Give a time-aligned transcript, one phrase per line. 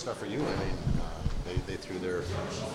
[0.00, 0.38] stuff for you.
[0.40, 2.20] I mean, uh, they, they threw their,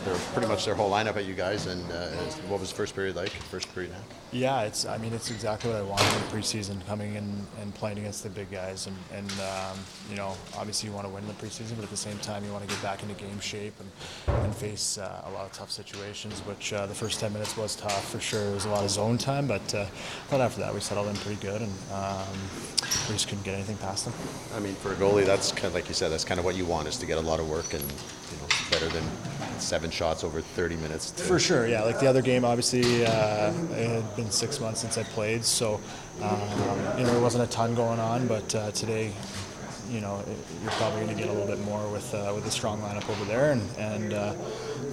[0.03, 1.67] their pretty much their whole lineup at you guys.
[1.67, 2.07] And uh,
[2.47, 3.29] what was the first period like?
[3.29, 3.99] First period now?
[4.31, 4.85] Yeah, it's.
[4.85, 8.29] I mean, it's exactly what I wanted in preseason, coming in and playing against the
[8.29, 11.83] big guys, and, and um, you know, obviously you want to win the preseason, but
[11.83, 14.97] at the same time you want to get back into game shape and, and face
[14.97, 16.39] uh, a lot of tough situations.
[16.41, 18.45] Which uh, the first 10 minutes was tough for sure.
[18.45, 19.85] It was a lot of zone time, but uh,
[20.29, 22.37] but after that we settled in pretty good, and um,
[23.07, 24.13] we just couldn't get anything past them.
[24.53, 26.11] I mean, for a goalie, that's kind of like you said.
[26.11, 27.83] That's kind of what you want is to get a lot of work, and
[28.35, 29.03] you know, better than
[29.59, 31.11] seven shots over 30 minutes.
[31.11, 31.83] For sure, yeah.
[31.83, 35.79] Like the other game, obviously, uh, it had been six months since I played, so
[36.21, 36.39] um,
[36.97, 38.27] you know there wasn't a ton going on.
[38.27, 39.11] But uh, today,
[39.89, 40.23] you know,
[40.61, 43.07] you're probably going to get a little bit more with uh, with a strong lineup
[43.09, 43.51] over there.
[43.51, 44.33] And, and uh,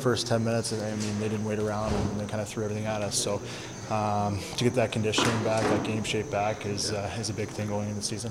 [0.00, 2.86] first 10 minutes, I mean, they didn't wait around and they kind of threw everything
[2.86, 3.16] at us.
[3.18, 3.40] So
[3.94, 7.48] um, to get that conditioning back, that game shape back, is uh, is a big
[7.48, 8.30] thing going into the season.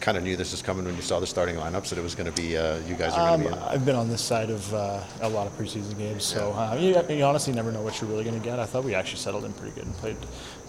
[0.00, 2.14] kind of knew this was coming when you saw the starting lineups that it was
[2.14, 3.62] going to be uh, you guys are going Um, to be.
[3.62, 3.68] In.
[3.68, 7.00] I've been on this side of uh, a lot of preseason games, so uh, you,
[7.16, 8.58] you honestly never know what you're really going to get.
[8.58, 10.16] I thought we actually settled in pretty good and played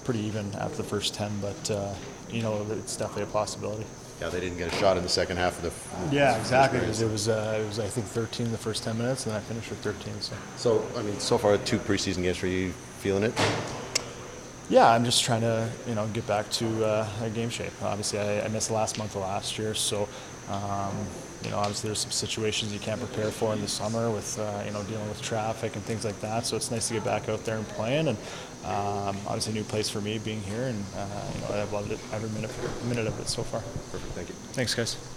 [0.05, 1.93] pretty even after the first 10, but uh,
[2.31, 3.85] you know it's definitely a possibility.
[4.19, 6.15] Yeah, they didn't get a shot in the second half of the.
[6.15, 6.79] Yeah, exactly.
[6.79, 9.39] Because it was uh, it was I think 13 the first 10 minutes, and I
[9.41, 10.21] finished with 13.
[10.21, 13.33] So So I mean, so far two preseason games for you, feeling it?
[14.69, 17.71] Yeah, I'm just trying to you know get back to uh, a game shape.
[17.81, 20.07] Obviously, I, I missed the last month of last year, so.
[20.49, 20.95] Um,
[21.43, 24.63] you know, obviously there's some situations you can't prepare for in the summer with, uh,
[24.65, 26.47] you know, dealing with traffic and things like that.
[26.47, 28.07] So it's nice to get back out there and playing.
[28.07, 28.17] And
[28.65, 31.91] um, obviously a new place for me being here, and uh, you know, I've loved
[31.91, 32.51] it every minute,
[32.85, 33.61] minute of it so far.
[33.91, 34.13] Perfect.
[34.13, 34.35] Thank you.
[34.53, 35.16] Thanks, guys.